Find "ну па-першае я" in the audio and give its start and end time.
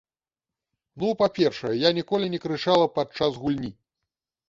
1.03-1.89